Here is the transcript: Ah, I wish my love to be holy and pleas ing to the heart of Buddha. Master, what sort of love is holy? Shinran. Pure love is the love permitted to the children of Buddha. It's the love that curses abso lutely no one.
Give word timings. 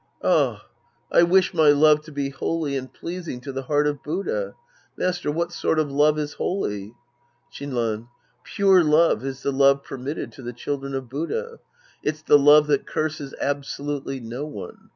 Ah, 0.23 0.65
I 1.11 1.21
wish 1.21 1.53
my 1.53 1.69
love 1.69 2.01
to 2.05 2.11
be 2.11 2.29
holy 2.31 2.75
and 2.75 2.91
pleas 2.91 3.27
ing 3.27 3.39
to 3.41 3.51
the 3.51 3.61
heart 3.61 3.85
of 3.85 4.01
Buddha. 4.01 4.55
Master, 4.97 5.29
what 5.31 5.51
sort 5.53 5.77
of 5.77 5.91
love 5.91 6.17
is 6.17 6.33
holy? 6.33 6.95
Shinran. 7.53 8.07
Pure 8.43 8.83
love 8.85 9.23
is 9.23 9.43
the 9.43 9.51
love 9.51 9.83
permitted 9.83 10.31
to 10.31 10.41
the 10.41 10.53
children 10.53 10.95
of 10.95 11.07
Buddha. 11.07 11.59
It's 12.01 12.23
the 12.23 12.39
love 12.39 12.65
that 12.65 12.87
curses 12.87 13.35
abso 13.39 13.85
lutely 13.85 14.19
no 14.19 14.43
one. 14.47 14.89